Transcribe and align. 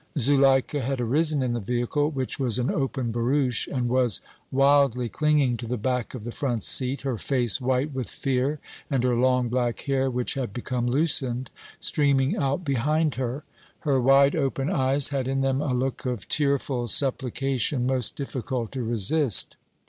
Zuleika 0.17 0.81
had 0.81 0.99
arisen 0.99 1.43
in 1.43 1.53
the 1.53 1.59
vehicle, 1.59 2.09
which 2.09 2.39
was 2.39 2.57
an 2.57 2.71
open 2.71 3.11
barouche, 3.11 3.67
and 3.67 3.87
was 3.87 4.19
wildly 4.51 5.09
clinging 5.09 5.57
to 5.57 5.67
the 5.67 5.77
back 5.77 6.15
of 6.15 6.23
the 6.23 6.31
front 6.31 6.63
seat, 6.63 7.03
her 7.03 7.19
face 7.19 7.61
white 7.61 7.93
with 7.93 8.09
fear 8.09 8.59
and 8.89 9.03
her 9.03 9.15
long 9.15 9.47
black 9.47 9.81
hair, 9.81 10.09
which 10.09 10.33
had 10.33 10.53
become 10.53 10.87
loosened, 10.87 11.51
streaming 11.79 12.35
out 12.35 12.65
behind 12.65 13.13
her. 13.13 13.43
Her 13.81 14.01
wide 14.01 14.35
open 14.35 14.71
eyes 14.71 15.09
had 15.09 15.27
in 15.27 15.41
them 15.41 15.61
a 15.61 15.71
look 15.75 16.07
of 16.07 16.27
tearful 16.27 16.87
supplication 16.87 17.85
most 17.85 18.15
difficult 18.15 18.71
to 18.71 18.81
resist. 18.81 19.55